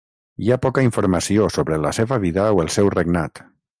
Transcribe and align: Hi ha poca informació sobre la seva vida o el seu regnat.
Hi 0.43 0.47
ha 0.53 0.55
poca 0.61 0.83
informació 0.85 1.49
sobre 1.57 1.79
la 1.83 1.91
seva 1.99 2.19
vida 2.25 2.47
o 2.57 2.63
el 2.65 2.73
seu 2.77 2.91
regnat. 2.99 3.45